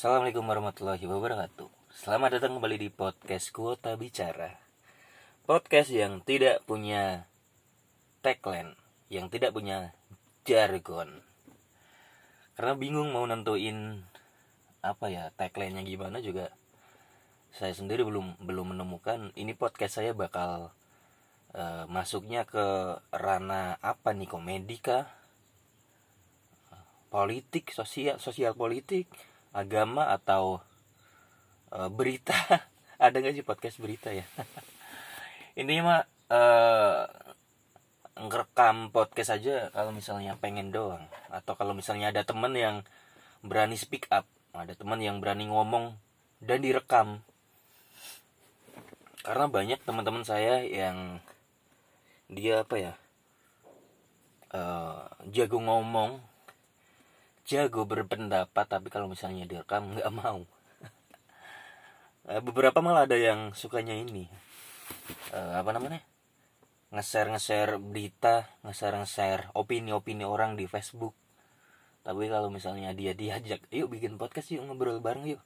[0.00, 1.68] Assalamualaikum warahmatullahi wabarakatuh.
[1.92, 4.56] Selamat datang kembali di podcast Kuota Bicara.
[5.44, 7.28] Podcast yang tidak punya
[8.24, 8.80] tagline
[9.12, 9.92] Yang tidak punya
[10.48, 11.20] jargon.
[12.56, 14.00] Karena bingung mau nentuin
[14.80, 16.48] Apa ya tagline-nya gimana juga
[17.52, 19.36] Saya sendiri belum belum menemukan.
[19.36, 20.72] Ini podcast saya bakal
[21.52, 25.04] uh, Masuknya ke ranah apa nih komedi kah?
[27.12, 30.62] Politik sosial sosial politik agama atau
[31.74, 32.34] uh, berita.
[33.04, 34.26] Ada nggak sih podcast berita ya?
[35.60, 37.04] Ini mah uh,
[38.20, 41.04] ngerekam podcast aja kalau misalnya pengen doang.
[41.32, 42.84] Atau kalau misalnya ada temen yang
[43.40, 44.28] berani speak up.
[44.52, 45.96] Ada teman yang berani ngomong
[46.44, 47.24] dan direkam.
[49.24, 51.20] Karena banyak teman-teman saya yang
[52.30, 52.92] dia apa ya
[54.54, 55.02] uh,
[55.34, 56.22] jago ngomong
[57.50, 60.46] jago berpendapat tapi kalau misalnya direkam nggak mau.
[62.30, 64.30] Eh, beberapa malah ada yang sukanya ini.
[65.34, 65.98] Uh, apa namanya?
[66.94, 71.16] Nge-share nge-share berita nge-share nge-share opini-opini orang di Facebook.
[72.06, 75.42] Tapi kalau misalnya dia diajak yuk bikin podcast yuk ngobrol bareng yuk.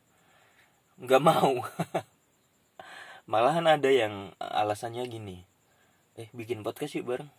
[1.00, 1.62] Nggak mau.
[3.32, 5.46] Malahan ada yang alasannya gini.
[6.20, 7.30] Eh bikin podcast yuk bareng.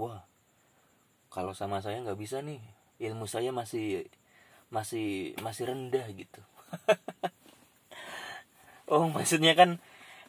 [0.00, 0.24] Wah
[1.32, 2.60] kalau sama saya nggak bisa nih
[3.02, 4.06] ilmu saya masih
[4.70, 6.40] masih masih rendah gitu.
[8.92, 9.80] Oh maksudnya kan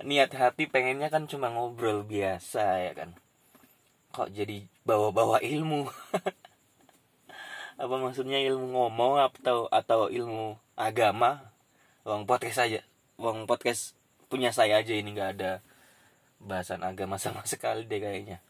[0.07, 3.11] niat hati pengennya kan cuma ngobrol biasa ya kan?
[4.15, 5.91] Kok jadi bawa-bawa ilmu?
[7.83, 11.51] Apa maksudnya ilmu ngomong atau atau ilmu agama?
[12.07, 12.87] Uang podcast saja
[13.21, 13.93] uang podcast
[14.27, 15.61] punya saya aja ini nggak ada
[16.41, 18.41] bahasan agama sama sekali deh kayaknya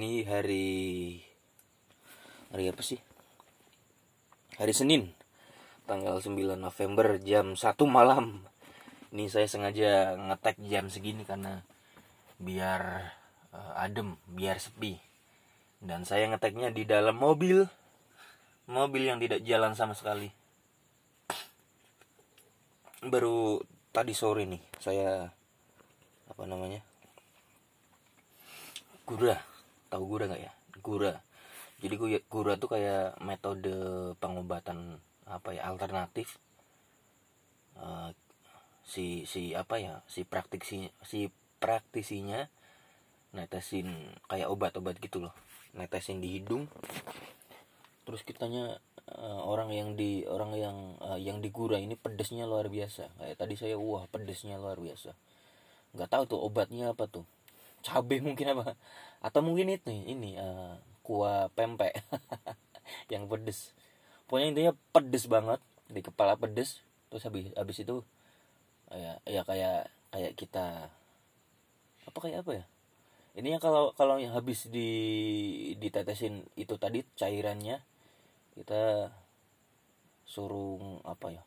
[0.00, 1.20] ini hari
[2.48, 2.96] hari apa sih?
[4.56, 5.12] Hari Senin
[5.84, 8.40] tanggal 9 November jam 1 malam.
[9.12, 11.60] Ini saya sengaja ngetek jam segini karena
[12.40, 13.12] biar
[13.52, 14.96] uh, adem biar sepi.
[15.84, 17.68] Dan saya ngeteknya di dalam mobil.
[18.72, 20.32] Mobil yang tidak jalan sama sekali.
[23.04, 23.60] Baru
[23.92, 25.28] tadi sore nih saya
[26.24, 26.80] apa namanya?
[29.04, 29.59] Gurah
[29.90, 30.52] tahu gura nggak ya?
[30.80, 31.14] Gura.
[31.80, 31.94] Jadi
[32.28, 33.74] gura tuh kayak metode
[34.20, 36.42] pengobatan apa ya alternatif
[37.78, 38.10] uh,
[38.82, 41.30] si si apa ya si praktisi si
[41.62, 42.50] praktisinya
[43.30, 43.86] netesin
[44.26, 45.34] kayak obat-obat gitu loh.
[45.76, 46.66] Netesin di hidung.
[48.02, 48.82] Terus kitanya
[49.14, 53.06] uh, orang yang di orang yang uh, yang di gura ini pedesnya luar biasa.
[53.22, 55.14] Kayak tadi saya wah pedesnya luar biasa.
[55.94, 57.24] Nggak tahu tuh obatnya apa tuh
[57.84, 58.76] cabe mungkin apa?
[59.24, 61.96] Atau mungkin itu ini uh, kuah pempek
[63.12, 63.72] yang pedes.
[64.28, 65.60] Pokoknya intinya pedes banget
[65.90, 66.80] di kepala pedes
[67.10, 68.06] terus habis habis itu
[68.94, 70.66] ya ya kayak kayak kita
[72.06, 72.64] apa kayak apa ya?
[73.30, 74.90] Ini ya kalau kalau yang habis di
[75.78, 77.78] ditetesin itu tadi cairannya
[78.58, 79.14] kita
[80.26, 81.42] suruh apa ya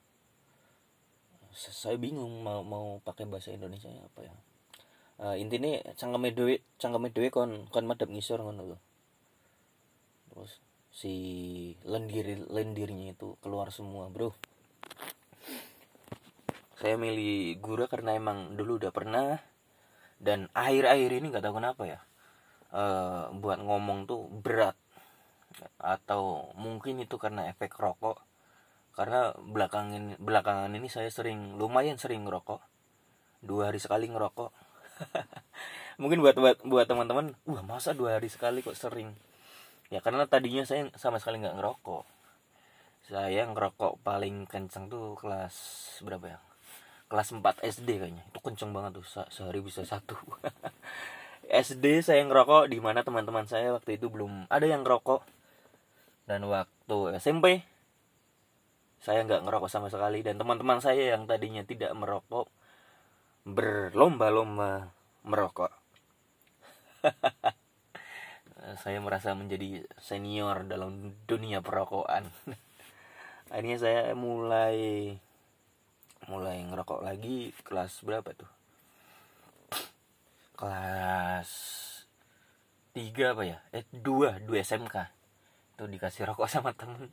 [1.53, 4.33] saya bingung mau mau pakai bahasa Indonesia apa ya
[5.21, 8.77] uh, intinya cangkeme dewe cangkeme dewe kon kon madep ngisor ngono lho.
[10.33, 10.51] Terus
[10.93, 11.13] si
[11.85, 14.33] lendir lendirnya itu keluar semua bro.
[16.79, 19.39] Saya milih gura karena emang dulu udah pernah
[20.19, 21.99] dan akhir-akhir ini nggak tahu kenapa ya
[22.73, 24.75] uh, buat ngomong tuh berat.
[25.77, 28.19] Atau mungkin itu karena efek rokok.
[28.93, 32.61] Karena belakangan belakangan ini saya sering lumayan sering ngerokok.
[33.41, 34.62] Dua hari sekali ngerokok
[36.01, 39.13] mungkin buat buat buat teman-teman wah masa dua hari sekali kok sering?
[39.93, 42.03] Ya karena tadinya saya sama sekali nggak ngerokok.
[43.03, 45.55] Saya ngerokok paling kenceng tuh kelas
[46.01, 46.39] berapa ya?
[47.11, 48.23] Kelas 4 SD kayaknya.
[48.31, 50.17] Itu kenceng banget tuh Se sehari bisa satu.
[51.67, 55.21] SD saya ngerokok di mana teman-teman saya waktu itu belum ada yang ngerokok.
[56.25, 57.61] Dan waktu SMP
[59.03, 60.23] saya nggak ngerokok sama sekali.
[60.25, 62.47] Dan teman-teman saya yang tadinya tidak merokok
[63.43, 64.95] berlomba-lomba
[65.27, 65.71] merokok.
[68.83, 72.31] saya merasa menjadi senior dalam dunia perokokan.
[73.51, 75.11] Akhirnya saya mulai
[76.31, 78.51] mulai ngerokok lagi kelas berapa tuh?
[80.59, 81.51] Kelas
[82.95, 83.59] 3 apa ya?
[83.75, 84.95] Eh 2, 2 SMK.
[85.75, 87.11] Tuh dikasih rokok sama temen.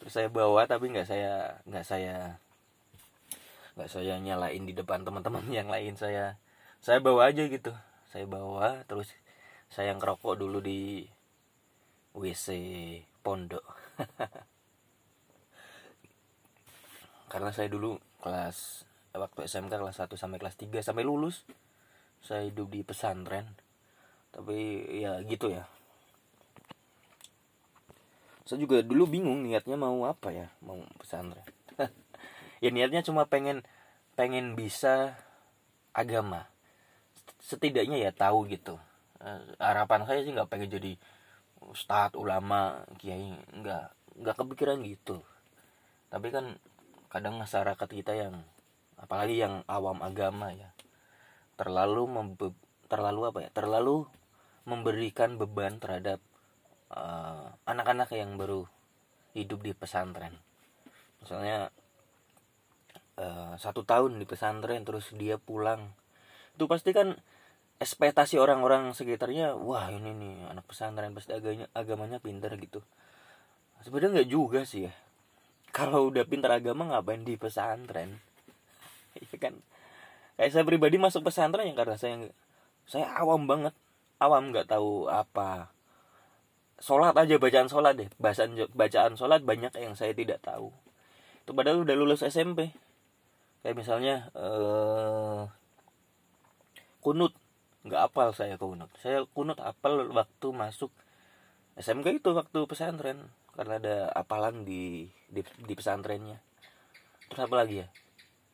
[0.00, 2.40] Terus saya bawa tapi nggak saya nggak saya
[3.78, 6.34] nggak saya nyalain di depan teman-teman yang lain saya
[6.82, 7.70] saya bawa aja gitu.
[8.10, 9.14] Saya bawa terus
[9.70, 11.06] saya ngerokok dulu di
[12.18, 12.48] WC
[13.22, 13.62] pondok.
[17.30, 18.82] Karena saya dulu kelas
[19.14, 21.46] waktu SMK kelas 1 sampai kelas 3 sampai lulus
[22.18, 23.46] saya hidup di pesantren.
[24.34, 25.70] Tapi ya gitu ya.
[28.42, 31.57] Saya juga dulu bingung niatnya mau apa ya mau pesantren
[32.62, 33.64] ya niatnya cuma pengen
[34.18, 35.18] pengen bisa
[35.94, 36.50] agama.
[37.42, 38.76] Setidaknya ya tahu gitu.
[39.18, 40.92] Uh, harapan saya sih nggak pengen jadi
[41.62, 43.34] ustadz ulama kiai.
[43.54, 45.22] Nggak nggak kepikiran gitu.
[46.08, 46.58] Tapi kan
[47.08, 48.42] kadang masyarakat kita yang
[48.98, 50.74] apalagi yang awam agama ya
[51.54, 52.52] terlalu membe
[52.90, 54.04] terlalu apa ya terlalu
[54.68, 56.20] memberikan beban terhadap
[56.88, 58.64] Eh, anak-anak uh, yang baru
[59.36, 60.32] hidup di pesantren.
[61.20, 61.68] Misalnya
[63.18, 65.90] uh, satu tahun di pesantren terus dia pulang.
[66.54, 67.18] Itu pasti kan
[67.78, 72.80] ekspektasi orang-orang sekitarnya wah ini nih anak pesantren pasti agamanya agamanya pinter gitu.
[73.82, 74.92] Sebenarnya nggak juga sih ya.
[75.70, 78.18] Kalau udah pinter agama ngapain di pesantren?
[79.18, 79.58] Ya kan?
[80.38, 82.30] Kayak saya pribadi masuk pesantren ya karena saya
[82.86, 83.74] saya awam banget.
[84.22, 85.74] Awam nggak tahu apa.
[86.78, 88.10] Sholat aja bacaan sholat deh.
[88.22, 90.70] Bacaan bacaan sholat banyak yang saya tidak tahu.
[91.42, 92.70] Itu padahal udah lulus SMP
[93.62, 95.42] kayak misalnya eh,
[97.02, 97.32] kunut.
[97.86, 98.90] Nggak apal saya kunut.
[99.00, 100.92] Saya kunut apal waktu masuk
[101.78, 103.30] SMK itu waktu pesantren.
[103.54, 106.38] Karena ada apalan di di, di pesantrennya.
[107.28, 107.86] Terus apa lagi ya?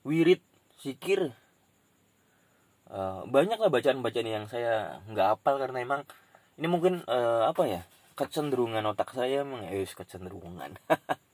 [0.06, 0.40] Wirid
[0.78, 1.32] sikir.
[2.84, 6.02] Uh, banyak lah bacaan-bacaan yang saya nggak apal karena emang
[6.60, 7.82] ini mungkin uh, apa ya?
[8.14, 10.78] Kecenderungan otak saya emang eh kecenderungan.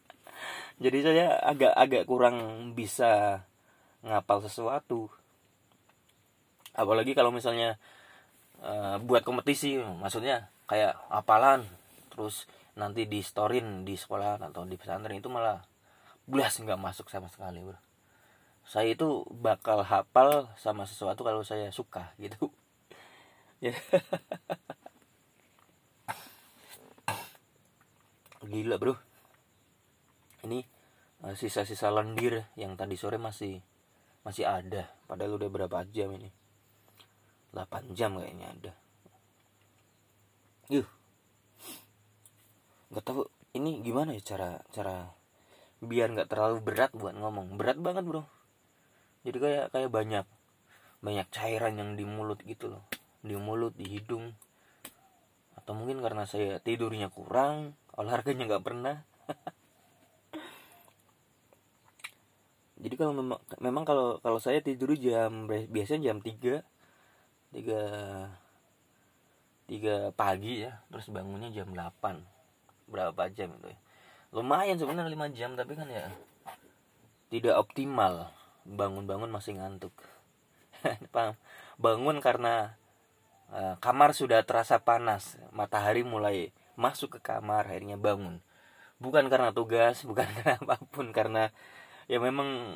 [0.85, 2.37] Jadi saya agak agak kurang
[2.73, 3.45] bisa
[4.05, 5.13] ngapal sesuatu.
[6.73, 7.77] Apalagi kalau misalnya
[8.65, 11.67] uh, buat kompetisi maksudnya kayak apalan
[12.15, 12.47] terus
[12.79, 15.61] nanti di storin di sekolah atau di pesantren itu malah
[16.25, 17.79] belas nggak masuk sama sekali bro.
[18.65, 22.55] Saya itu bakal hafal sama sesuatu kalau saya suka gitu.
[23.59, 23.75] Ya.
[28.47, 28.95] Gila bro.
[30.47, 30.65] Ini
[31.27, 33.61] uh, sisa-sisa lendir yang tadi sore masih
[34.23, 34.89] masih ada.
[35.09, 36.31] Padahal udah berapa jam ini?
[37.51, 38.73] 8 jam kayaknya ada.
[40.71, 40.87] Yuh.
[42.95, 43.27] Nggak tahu
[43.59, 45.11] ini gimana ya cara cara
[45.83, 47.59] biar nggak terlalu berat buat ngomong.
[47.59, 48.23] Berat banget bro.
[49.27, 50.27] Jadi kayak kayak banyak
[51.01, 52.87] banyak cairan yang di mulut gitu loh.
[53.25, 54.31] Di mulut di hidung.
[55.59, 58.97] Atau mungkin karena saya tidurnya kurang olahraganya nggak pernah
[62.81, 66.65] jadi kalau memang memang kalau kalau saya tidur jam biasanya jam 3
[67.53, 67.83] tiga
[69.69, 70.81] tiga pagi ya.
[70.89, 72.25] Terus bangunnya jam 8
[72.89, 73.79] berapa jam itu ya?
[74.33, 76.09] Lumayan sebenarnya 5 jam tapi kan ya
[77.29, 78.33] tidak optimal.
[78.65, 79.93] Bangun-bangun masih ngantuk.
[81.85, 82.81] Bangun karena
[83.53, 85.37] uh, kamar sudah terasa panas.
[85.53, 88.41] Matahari mulai masuk ke kamar akhirnya bangun.
[88.97, 91.53] Bukan karena tugas bukan karena apa pun karena
[92.11, 92.75] ya memang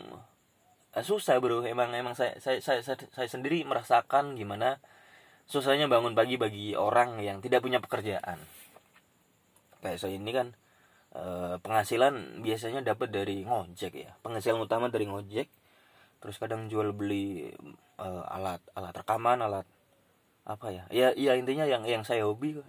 [0.95, 1.67] eh, susah bro.
[1.67, 4.79] Emang emang saya saya saya, saya, saya sendiri merasakan gimana
[5.51, 8.39] susahnya bangun pagi bagi orang yang tidak punya pekerjaan.
[9.83, 10.55] Kayak saya ini kan
[11.19, 14.15] eh, penghasilan biasanya dapat dari ngojek ya.
[14.23, 15.51] Penghasilan utama dari ngojek
[16.23, 17.53] terus kadang jual beli
[18.01, 19.69] uh, alat alat rekaman alat
[20.49, 20.89] apa ya?
[20.89, 22.65] Ya ya intinya yang yang saya hobi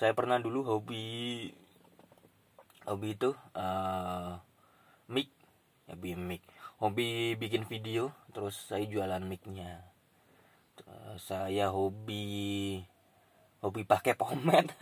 [0.00, 1.52] saya pernah dulu hobi
[2.88, 4.40] hobi itu uh,
[5.12, 5.28] mic
[6.02, 6.42] ya mic.
[6.76, 9.84] Hobi bikin video terus saya jualan micnya.
[11.16, 12.84] Saya hobi
[13.64, 14.72] hobi pakai pomade.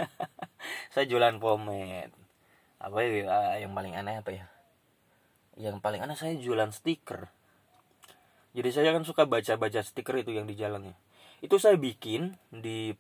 [0.92, 2.14] Saya jualan pomade.
[2.83, 4.47] Apa ya ah, yang paling aneh apa ya?
[5.54, 7.30] Yang paling aneh saya jualan stiker.
[8.54, 10.94] Jadi saya kan suka baca-baca stiker itu yang di jalannya
[11.44, 12.97] itu saya bikin di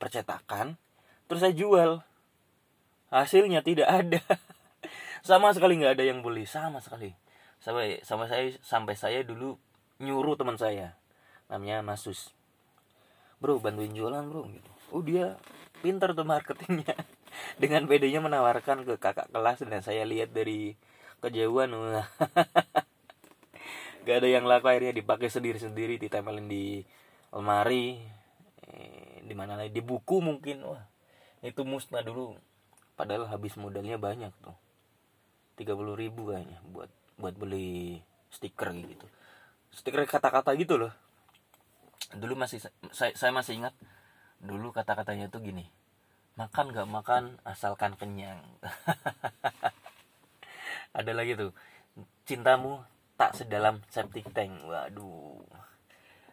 [0.00, 0.80] percetakan
[1.28, 2.00] terus saya jual.
[3.12, 4.24] Hasilnya tidak ada.
[5.28, 7.12] Sama sekali nggak ada yang beli sama sekali
[7.62, 9.54] sampai sama saya sampai saya dulu
[10.02, 10.98] nyuruh teman saya.
[11.46, 12.34] Namanya Masus
[13.42, 14.70] bro bantuin jualan bro gitu.
[14.94, 15.34] Oh dia
[15.82, 16.94] pinter tuh marketingnya.
[17.62, 20.78] Dengan bedanya menawarkan ke kakak kelas dan saya lihat dari
[21.18, 22.06] kejauhan wah.
[24.06, 26.82] Gak ada yang laku akhirnya dipakai sendiri sendiri ditempelin di
[27.34, 27.98] lemari.
[28.66, 29.74] Eh, di mana lagi?
[29.74, 30.86] Di buku mungkin wah.
[31.42, 32.38] Itu musnah dulu.
[32.94, 34.54] Padahal habis modalnya banyak tuh.
[35.58, 36.90] 30 ribu kayaknya buat
[37.22, 38.02] buat beli
[38.34, 39.06] stiker gitu.
[39.70, 40.90] Stiker kata-kata gitu loh.
[42.18, 42.58] Dulu masih
[42.90, 43.74] saya, saya masih ingat
[44.42, 45.70] dulu kata-katanya tuh gini
[46.36, 48.40] makan gak makan asalkan kenyang.
[50.96, 51.52] Ada lagi tuh
[52.24, 52.84] cintamu
[53.16, 54.52] tak sedalam septic tank.
[54.64, 55.44] Waduh.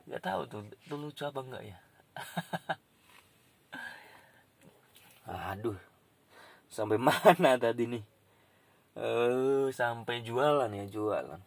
[0.08, 1.78] Nggak tahu tuh itu lucu apa enggak ya?
[5.54, 5.78] Aduh.
[6.72, 8.04] Sampai mana tadi nih
[9.00, 11.40] eh sampai jualan ya jualan.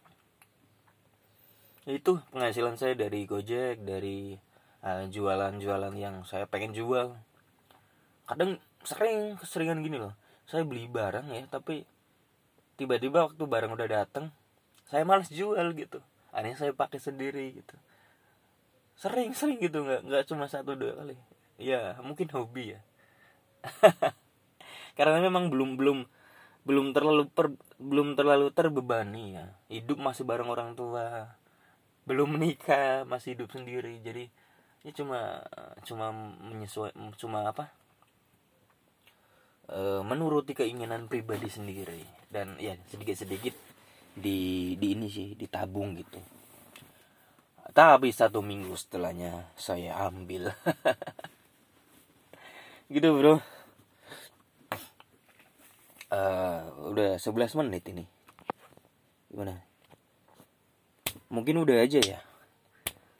[1.85, 4.41] Itu penghasilan saya dari Gojek dari
[4.83, 7.13] jualan jualan-jualan yang saya pengen jual.
[8.25, 10.17] Kadang sering keseringan gini loh.
[10.49, 11.85] Saya beli barang ya tapi
[12.81, 14.33] tiba-tiba waktu barang udah dateng
[14.89, 16.01] saya males jual gitu.
[16.33, 17.77] Akhirnya saya pakai sendiri gitu.
[18.97, 19.85] Sering sering gitu.
[19.85, 21.15] Nggak nggak cuma satu dua kali.
[21.61, 22.81] Ya mungkin hobi ya.
[24.99, 25.99] Karena memang belum belum
[26.62, 27.50] belum terlalu per,
[27.83, 29.47] belum terlalu terbebani ya.
[29.66, 31.35] Hidup masih bareng orang tua.
[32.07, 33.99] Belum menikah masih hidup sendiri.
[34.02, 34.31] Jadi
[34.83, 35.42] ini cuma
[35.87, 37.71] cuma menyesuaikan cuma apa?
[39.66, 42.02] E, menuruti keinginan pribadi sendiri.
[42.31, 43.54] Dan ya sedikit sedikit
[44.14, 46.19] di di ini sih ditabung gitu.
[47.73, 50.50] Tapi satu minggu setelahnya saya ambil.
[52.92, 53.40] Gitu bro
[56.12, 56.61] uh,
[56.92, 58.04] udah 11 menit ini.
[59.33, 59.57] Gimana?
[61.33, 62.21] Mungkin udah aja ya.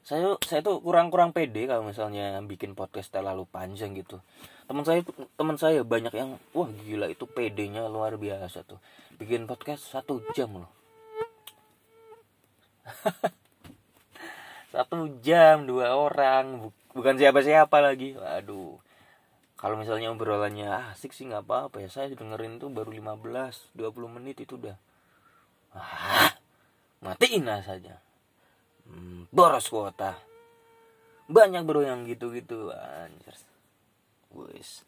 [0.05, 4.21] Saya saya tuh kurang-kurang pede kalau misalnya bikin podcast terlalu panjang gitu.
[4.69, 5.01] Teman saya
[5.41, 8.77] teman saya banyak yang wah gila itu pedenya luar biasa tuh.
[9.17, 10.71] Bikin podcast satu jam loh.
[14.73, 18.17] Satu jam dua orang bukan siapa-siapa lagi.
[18.17, 18.81] Waduh
[19.63, 21.89] kalau misalnya obrolannya asik sih nggak apa-apa ya.
[21.89, 24.75] Saya dengerin tuh baru 15 20 menit itu udah.
[25.71, 26.35] Ah
[26.99, 28.03] matiin lah saja
[28.91, 30.19] hmm, boros kuota.
[31.31, 32.75] Banyak bro yang gitu-gitu.
[32.75, 33.39] Anjir.
[34.35, 34.83] Wes.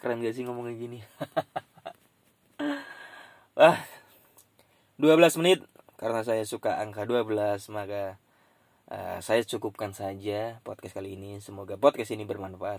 [0.00, 0.98] Keren gak sih ngomong kayak gini?
[3.58, 3.82] Ah
[5.02, 5.60] 12 menit.
[5.98, 7.26] Karena saya suka angka 12
[7.74, 8.22] maka
[8.86, 11.42] uh, saya cukupkan saja podcast kali ini.
[11.42, 12.78] Semoga podcast ini bermanfaat